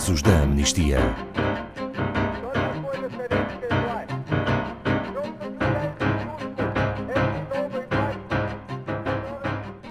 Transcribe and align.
Casos 0.00 0.22
da 0.22 0.40
Amnistia. 0.40 0.98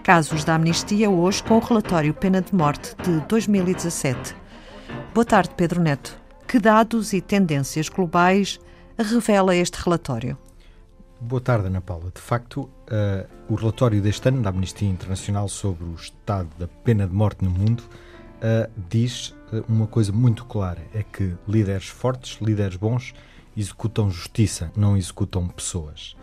Casos 0.04 0.44
da 0.44 0.56
Amnistia 0.56 1.12
hoje 1.12 1.44
com 1.44 1.58
o 1.58 1.60
relatório 1.60 2.12
Pena 2.12 2.42
de 2.42 2.56
Morte 2.56 2.96
de 3.04 3.20
2017. 3.28 4.36
Boa 5.14 5.24
tarde, 5.24 5.52
Pedro 5.56 5.80
Neto. 5.80 6.18
Que 6.48 6.58
dados 6.58 7.14
e 7.14 7.22
tendências 7.22 7.88
globais 7.88 8.60
revela 8.98 9.56
este 9.56 9.76
relatório? 9.76 10.36
Boa 11.22 11.40
tarde, 11.40 11.68
Ana 11.68 11.82
Paula. 11.82 12.10
De 12.12 12.20
facto, 12.20 12.62
uh, 12.62 13.30
o 13.48 13.54
relatório 13.54 14.02
deste 14.02 14.28
ano 14.28 14.42
da 14.42 14.50
Amnistia 14.50 14.90
Internacional 14.90 15.48
sobre 15.48 15.84
o 15.84 15.94
estado 15.94 16.50
da 16.58 16.68
pena 16.68 17.06
de 17.06 17.14
morte 17.14 17.46
no 17.46 17.52
mundo 17.52 17.84
uh, 18.40 18.72
diz 18.90 19.30
uh, 19.52 19.64
uma 19.68 19.88
coisa 19.88 20.12
muito 20.12 20.46
clara: 20.46 20.82
é 20.94 21.04
que 21.04 21.36
líderes 21.48 21.88
fortes, 21.88 22.40
líderes 22.42 22.76
bons, 22.76 23.14
executam 23.56 24.10
justiça, 24.10 24.72
não 24.76 24.98
executam 24.98 25.48
pessoas. 25.48 26.16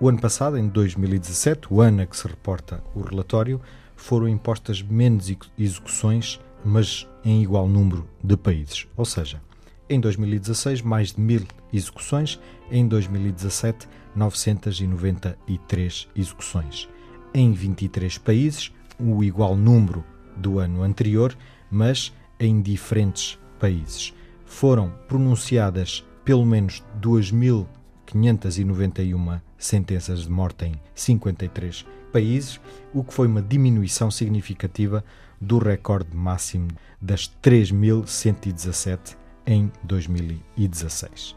O 0.00 0.08
ano 0.08 0.20
passado, 0.20 0.56
em 0.56 0.68
2017, 0.68 1.66
o 1.70 1.80
ano 1.80 2.02
a 2.02 2.06
que 2.06 2.16
se 2.16 2.26
reporta 2.28 2.82
o 2.94 3.00
relatório, 3.00 3.60
foram 3.96 4.28
impostas 4.28 4.80
menos 4.80 5.28
execuções, 5.58 6.40
mas 6.64 7.08
em 7.24 7.42
igual 7.42 7.66
número 7.68 8.08
de 8.22 8.36
países. 8.36 8.86
Ou 8.96 9.04
seja, 9.04 9.42
em 9.90 9.98
2016, 9.98 10.82
mais 10.82 11.12
de 11.12 11.20
mil 11.20 11.44
execuções, 11.72 12.38
em 12.70 12.86
2017, 12.86 13.88
993 14.14 16.08
execuções. 16.14 16.88
Em 17.34 17.52
23 17.52 18.18
países, 18.18 18.72
o 19.00 19.24
igual 19.24 19.56
número 19.56 20.04
do 20.36 20.58
ano 20.58 20.82
anterior, 20.82 21.36
mas 21.70 22.12
em 22.38 22.60
diferentes 22.60 23.38
países. 23.58 24.12
Foram 24.44 24.92
pronunciadas 25.06 26.04
pelo 26.24 26.46
menos 26.46 26.84
2.591 27.00 29.40
sentenças 29.56 30.22
de 30.22 30.30
morte 30.30 30.64
em 30.66 30.74
53 30.94 31.86
países, 32.12 32.60
o 32.94 33.02
que 33.02 33.12
foi 33.12 33.26
uma 33.26 33.42
diminuição 33.42 34.08
significativa 34.10 35.04
do 35.40 35.58
recorde 35.58 36.16
máximo 36.16 36.68
das 37.00 37.28
3.117 37.42 39.16
em 39.46 39.72
2016. 39.82 41.36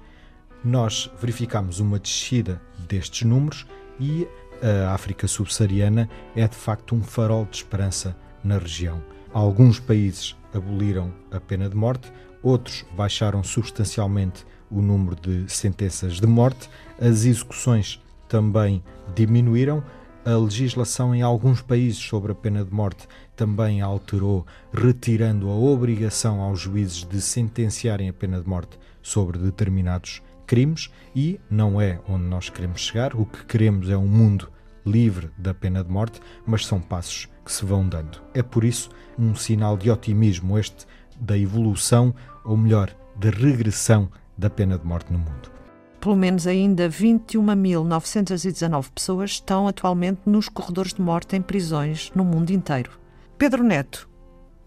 Nós 0.63 1.09
verificamos 1.19 1.79
uma 1.79 1.97
descida 1.97 2.61
destes 2.87 3.27
números 3.27 3.65
e 3.99 4.27
a 4.61 4.93
África 4.93 5.27
subsaariana 5.27 6.07
é 6.35 6.47
de 6.47 6.55
facto 6.55 6.95
um 6.95 7.01
farol 7.01 7.45
de 7.45 7.57
esperança 7.57 8.15
na 8.43 8.57
região. 8.57 9.01
Alguns 9.33 9.79
países 9.79 10.35
aboliram 10.53 11.13
a 11.31 11.39
pena 11.39 11.69
de 11.69 11.75
morte, 11.75 12.11
outros 12.43 12.85
baixaram 12.95 13.43
substancialmente 13.43 14.45
o 14.69 14.81
número 14.81 15.15
de 15.15 15.51
sentenças 15.51 16.15
de 16.15 16.27
morte, 16.27 16.69
as 16.99 17.25
execuções 17.25 18.01
também 18.27 18.83
diminuíram. 19.15 19.83
A 20.23 20.35
legislação 20.37 21.15
em 21.15 21.23
alguns 21.23 21.61
países 21.61 21.97
sobre 21.97 22.31
a 22.31 22.35
pena 22.35 22.63
de 22.63 22.71
morte 22.71 23.07
também 23.35 23.81
alterou, 23.81 24.45
retirando 24.71 25.49
a 25.49 25.55
obrigação 25.55 26.41
aos 26.41 26.59
juízes 26.59 27.03
de 27.03 27.19
sentenciarem 27.19 28.07
a 28.07 28.13
pena 28.13 28.39
de 28.39 28.47
morte 28.47 28.77
sobre 29.01 29.39
determinados 29.39 30.21
crimes 30.45 30.91
e 31.15 31.39
não 31.49 31.81
é 31.81 31.99
onde 32.07 32.25
nós 32.25 32.49
queremos 32.49 32.81
chegar. 32.81 33.15
O 33.15 33.25
que 33.25 33.45
queremos 33.45 33.89
é 33.89 33.97
um 33.97 34.07
mundo 34.07 34.49
livre 34.85 35.29
da 35.37 35.53
pena 35.53 35.83
de 35.83 35.91
morte, 35.91 36.19
mas 36.45 36.65
são 36.65 36.79
passos 36.79 37.27
que 37.45 37.51
se 37.51 37.65
vão 37.65 37.87
dando. 37.87 38.21
É 38.33 38.41
por 38.41 38.63
isso 38.63 38.89
um 39.17 39.35
sinal 39.35 39.77
de 39.77 39.89
otimismo 39.89 40.57
este 40.57 40.85
da 41.19 41.37
evolução, 41.37 42.13
ou 42.43 42.57
melhor, 42.57 42.95
da 43.15 43.29
regressão 43.29 44.09
da 44.37 44.49
pena 44.49 44.77
de 44.77 44.85
morte 44.85 45.13
no 45.13 45.19
mundo. 45.19 45.51
Pelo 45.99 46.15
menos 46.15 46.47
ainda 46.47 46.89
21.919 46.89 48.89
pessoas 48.89 49.31
estão 49.31 49.67
atualmente 49.67 50.21
nos 50.25 50.49
corredores 50.49 50.95
de 50.95 51.01
morte 51.01 51.35
em 51.35 51.41
prisões 51.41 52.11
no 52.15 52.25
mundo 52.25 52.49
inteiro. 52.49 52.99
Pedro 53.37 53.63
Neto, 53.63 54.09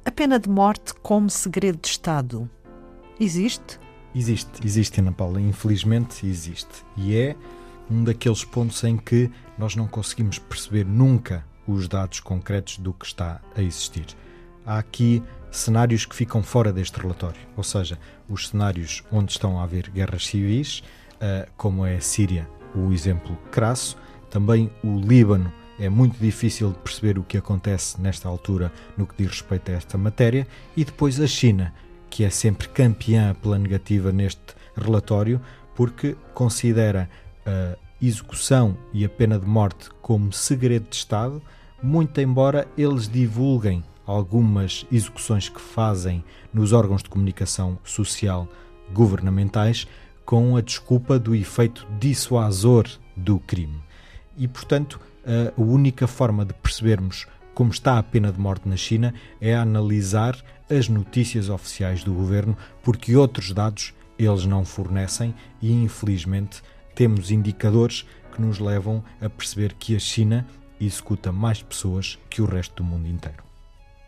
a 0.05 0.13
pena 0.13 0.39
de 0.39 0.49
morte 0.49 0.95
como 0.95 1.29
segredo 1.29 1.81
de 1.81 1.89
Estado 1.89 2.49
existe? 3.19 3.81
Existe, 4.15 4.65
existe, 4.65 5.01
Ana 5.01 5.11
Paula, 5.11 5.41
infelizmente 5.41 6.25
existe. 6.25 6.85
E 6.97 7.17
é 7.17 7.37
um 7.91 8.05
daqueles 8.05 8.45
pontos 8.45 8.83
em 8.85 8.97
que 8.97 9.31
nós 9.59 9.77
não 9.77 9.87
conseguimos 9.87 10.39
perceber 10.39 10.85
nunca 10.85 11.45
os 11.67 11.89
dados 11.89 12.21
concretos 12.21 12.79
do 12.79 12.93
que 12.93 13.07
está 13.07 13.41
a 13.57 13.63
existir. 13.63 14.07
Há 14.67 14.79
aqui 14.79 15.23
cenários 15.51 16.05
que 16.05 16.17
ficam 16.17 16.43
fora 16.43 16.73
deste 16.73 16.99
relatório, 16.99 17.41
ou 17.57 17.63
seja, 17.63 17.99
os 18.29 18.49
cenários 18.49 19.05
onde 19.13 19.33
estão 19.33 19.59
a 19.59 19.65
haver 19.65 19.91
guerras 19.91 20.27
civis, 20.27 20.83
eh, 21.21 21.49
como 21.57 21.87
é 21.87 21.97
a 21.97 22.01
Síria, 22.01 22.49
o 22.75 22.93
exemplo 22.93 23.37
crasso, 23.51 23.97
também 24.31 24.71
o 24.83 24.99
Líbano. 24.99 25.53
É 25.79 25.89
muito 25.89 26.19
difícil 26.19 26.71
de 26.71 26.79
perceber 26.79 27.19
o 27.19 27.23
que 27.25 27.37
acontece 27.37 28.01
nesta 28.01 28.29
altura 28.29 28.73
no 28.97 29.07
que 29.07 29.15
diz 29.17 29.29
respeito 29.29 29.71
a 29.71 29.75
esta 29.75 29.97
matéria, 29.99 30.47
e 30.77 30.85
depois 30.85 31.21
a 31.21 31.27
China, 31.27 31.73
que 32.11 32.25
é 32.25 32.31
sempre 32.31 32.69
campeã 32.69 33.35
pela 33.35 33.59
negativa 33.59 34.13
neste 34.13 34.55
relatório, 34.77 35.41
porque 35.75 36.17
considera 36.33 37.09
a 37.47 37.77
execução 38.01 38.77
e 38.93 39.05
a 39.05 39.09
pena 39.09 39.39
de 39.39 39.47
morte 39.47 39.89
como 40.03 40.33
segredo 40.33 40.89
de 40.89 40.97
Estado, 40.97 41.43
muito 41.83 42.21
embora 42.21 42.67
eles 42.77 43.09
divulguem 43.09 43.85
algumas 44.07 44.87
execuções 44.93 45.49
que 45.49 45.61
fazem 45.61 46.25
nos 46.53 46.73
órgãos 46.73 47.03
de 47.03 47.09
comunicação 47.09 47.79
social 47.85 48.49
governamentais 48.93 49.87
com 50.25 50.57
a 50.57 50.61
desculpa 50.61 51.19
do 51.19 51.35
efeito 51.35 51.87
dissuasor 51.99 52.87
do 53.17 53.39
crime. 53.39 53.83
E, 54.37 54.49
portanto, 54.49 55.01
a 55.25 55.61
única 55.61 56.07
forma 56.07 56.45
de 56.45 56.53
percebermos 56.55 57.27
como 57.55 57.71
está 57.71 57.99
a 57.99 58.03
pena 58.03 58.33
de 58.33 58.41
morte 58.41 58.69
na 58.69 58.77
China 58.77 59.15
é 59.41 59.55
analisar 59.55 60.37
as 60.69 60.89
notícias 60.89 61.49
oficiais 61.49 62.03
do 62.03 62.13
governo, 62.13 62.57
porque 62.83 63.17
outros 63.17 63.53
dados 63.53 63.95
eles 64.19 64.45
não 64.45 64.65
fornecem 64.65 65.35
e, 65.63 65.73
infelizmente, 65.73 66.63
temos 66.95 67.31
indicadores 67.31 68.07
que 68.33 68.41
nos 68.41 68.59
levam 68.59 69.03
a 69.21 69.29
perceber 69.29 69.75
que 69.75 69.95
a 69.95 69.99
China 69.99 70.47
executa 70.81 71.33
mais 71.33 71.63
pessoas 71.63 72.19
que 72.29 72.43
o 72.43 72.47
resto 72.47 72.83
do 72.83 72.85
mundo 72.85 73.09
inteiro. 73.09 73.43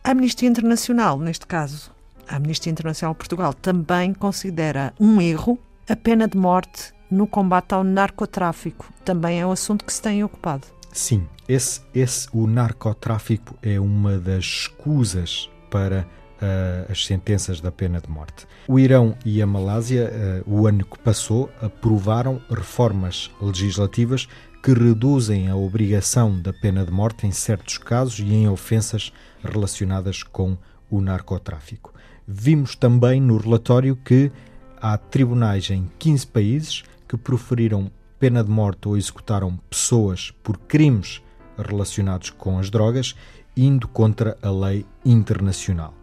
A 0.03 0.11
Amnistia 0.11 0.49
Internacional, 0.49 1.19
neste 1.19 1.47
caso, 1.47 1.91
a 2.29 2.37
Amnistia 2.37 2.71
Internacional 2.71 3.15
Portugal, 3.15 3.55
também 3.55 4.13
considera 4.13 4.93
um 4.99 5.21
erro 5.21 5.59
a 5.89 5.97
pena 5.97 6.27
de 6.27 6.37
morte 6.37 6.93
no 7.11 7.27
combate 7.27 7.73
ao 7.73 7.85
narcotráfico. 7.85 8.93
Também 9.05 9.41
é 9.41 9.47
um 9.47 9.53
assunto 9.53 9.85
que 9.85 9.93
se 9.93 10.03
tem 10.03 10.23
ocupado. 10.25 10.67
Sim, 10.93 11.29
esse, 11.49 11.83
esse, 11.95 12.29
o 12.33 12.47
narcotráfico 12.47 13.57
é 13.63 13.79
uma 13.79 14.19
das 14.19 14.45
escusas 14.45 15.49
para 15.71 16.07
uh, 16.37 16.91
as 16.91 17.05
sentenças 17.07 17.61
da 17.61 17.71
pena 17.71 18.01
de 18.01 18.09
morte. 18.09 18.47
O 18.69 18.79
Irão 18.79 19.17
e 19.25 19.41
a 19.41 19.47
Malásia, 19.47 20.11
uh, 20.47 20.51
o 20.51 20.67
ano 20.67 20.85
que 20.85 20.99
passou, 20.99 21.51
aprovaram 21.61 22.41
reformas 22.49 23.31
legislativas 23.41 24.29
que 24.63 24.73
reduzem 24.73 25.49
a 25.49 25.57
obrigação 25.57 26.41
da 26.41 26.53
pena 26.53 26.85
de 26.85 26.91
morte 26.91 27.27
em 27.27 27.31
certos 27.31 27.79
casos 27.79 28.19
e 28.19 28.35
em 28.35 28.49
ofensas 28.49 29.13
relacionadas 29.43 30.23
com 30.23 30.57
o 30.91 31.01
narcotráfico. 31.01 31.95
Vimos 32.27 32.75
também 32.75 33.21
no 33.21 33.37
relatório 33.37 33.95
que 33.95 34.33
há 34.81 34.99
tribunais 34.99 35.71
em 35.71 35.89
15 35.99 36.27
países 36.27 36.83
que 37.09 37.17
proferiram 37.17 37.91
pena 38.19 38.43
de 38.43 38.51
morte 38.51 38.89
ou 38.89 38.97
executaram 38.97 39.57
pessoas 39.71 40.33
por 40.43 40.59
crimes 40.59 41.23
relacionados 41.57 42.31
com 42.31 42.59
as 42.59 42.71
drogas, 42.71 43.15
indo 43.57 43.89
contra 43.89 44.37
a 44.43 44.51
lei 44.51 44.85
internacional. 45.05 45.95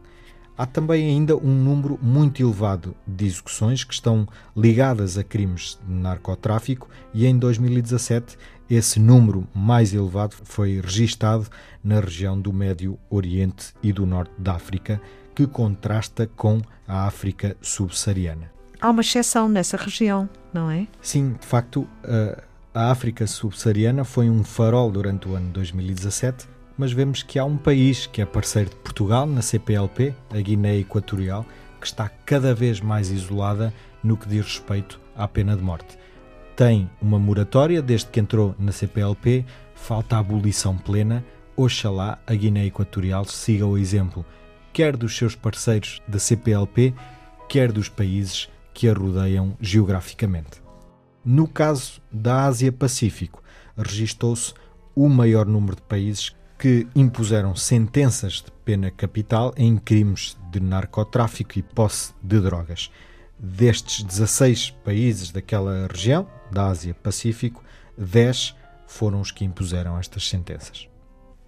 Há 0.57 0.65
também 0.65 1.09
ainda 1.09 1.35
um 1.35 1.53
número 1.53 1.99
muito 2.01 2.41
elevado 2.41 2.95
de 3.07 3.25
execuções 3.25 3.83
que 3.83 3.93
estão 3.93 4.27
ligadas 4.55 5.17
a 5.17 5.23
crimes 5.23 5.79
de 5.87 5.93
narcotráfico 5.93 6.87
e 7.13 7.25
em 7.25 7.37
2017 7.37 8.37
esse 8.69 8.99
número 8.99 9.47
mais 9.53 9.93
elevado 9.93 10.35
foi 10.43 10.79
registado 10.79 11.47
na 11.83 11.99
região 11.99 12.39
do 12.39 12.53
Médio 12.53 12.97
Oriente 13.09 13.73
e 13.81 13.91
do 13.91 14.05
Norte 14.05 14.33
da 14.37 14.53
África, 14.53 15.01
que 15.35 15.47
contrasta 15.47 16.27
com 16.35 16.61
a 16.87 17.05
África 17.05 17.57
subsaariana 17.61 18.53
há 18.83 18.89
uma 18.89 18.99
exceção 18.99 19.47
nessa 19.47 19.77
região, 19.77 20.29
não 20.53 20.69
é? 20.69 20.85
Sim, 21.01 21.37
de 21.39 21.47
facto, 21.47 21.87
a 22.73 22.91
África 22.91 23.25
subsaariana 23.25 24.03
foi 24.03 24.29
um 24.29 24.43
farol 24.43 24.91
durante 24.91 25.25
o 25.29 25.35
ano 25.35 25.49
2017, 25.51 26.45
mas 26.77 26.91
vemos 26.91 27.23
que 27.23 27.37
há 27.37 27.45
um 27.45 27.57
país 27.57 28.07
que 28.07 28.21
é 28.21 28.25
parceiro 28.25 28.69
de 28.69 28.75
Portugal 28.77 29.25
na 29.25 29.41
CPLP, 29.41 30.13
a 30.31 30.37
Guiné 30.37 30.77
Equatorial, 30.77 31.45
que 31.79 31.87
está 31.87 32.09
cada 32.25 32.53
vez 32.53 32.79
mais 32.79 33.11
isolada 33.11 33.73
no 34.03 34.17
que 34.17 34.27
diz 34.27 34.45
respeito 34.45 34.99
à 35.15 35.27
pena 35.27 35.55
de 35.55 35.63
morte. 35.63 35.97
Tem 36.55 36.89
uma 37.01 37.19
moratória 37.19 37.81
desde 37.81 38.07
que 38.07 38.19
entrou 38.19 38.55
na 38.59 38.71
CPLP, 38.71 39.45
falta 39.75 40.15
a 40.15 40.19
abolição 40.19 40.77
plena. 40.77 41.23
Oxalá 41.55 42.19
a 42.25 42.33
Guiné 42.33 42.65
Equatorial 42.65 43.25
siga 43.25 43.65
o 43.65 43.77
exemplo 43.77 44.25
quer 44.73 44.97
dos 44.97 45.15
seus 45.15 45.35
parceiros 45.35 46.01
da 46.07 46.17
CPLP, 46.17 46.95
quer 47.47 47.71
dos 47.71 47.87
países 47.87 48.49
que 48.73 48.89
a 48.89 48.93
rodeiam 48.93 49.55
geograficamente. 49.61 50.63
No 51.23 51.47
caso 51.47 52.01
da 52.11 52.45
Ásia-Pacífico, 52.45 53.41
registou-se 53.77 54.53
o 54.95 55.07
maior 55.07 55.45
número 55.45 55.75
de 55.75 55.83
países 55.83 56.35
que 56.63 56.87
impuseram 56.95 57.53
sentenças 57.57 58.35
de 58.35 58.49
pena 58.63 58.89
capital 58.89 59.53
em 59.57 59.75
crimes 59.75 60.37
de 60.49 60.61
narcotráfico 60.61 61.59
e 61.59 61.61
posse 61.61 62.13
de 62.23 62.39
drogas. 62.39 62.89
Destes 63.37 64.01
16 64.01 64.69
países 64.69 65.29
daquela 65.29 65.89
região, 65.91 66.25
da 66.49 66.67
Ásia-Pacífico, 66.67 67.61
10 67.97 68.55
foram 68.87 69.19
os 69.19 69.29
que 69.29 69.43
impuseram 69.43 69.99
estas 69.99 70.29
sentenças. 70.29 70.87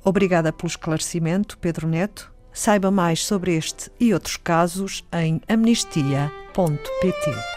Obrigada 0.04 0.52
pelo 0.52 0.68
esclarecimento, 0.68 1.58
Pedro 1.60 1.88
Neto. 1.88 2.30
Saiba 2.52 2.92
mais 2.92 3.24
sobre 3.24 3.56
este 3.56 3.90
e 3.98 4.14
outros 4.14 4.36
casos 4.36 5.08
em 5.14 5.40
amnistia.pt. 5.48 7.55